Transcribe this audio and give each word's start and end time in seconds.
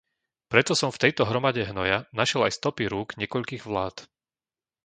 Preto 0.51 0.73
som 0.79 0.89
v 0.93 0.97
tejto 1.03 1.23
hromade 1.29 1.61
hnoja 1.71 1.97
našiel 2.19 2.41
aj 2.49 2.55
stopy 2.59 2.83
rúk 2.93 3.09
niekoľkých 3.21 3.63
vlád. 3.69 3.95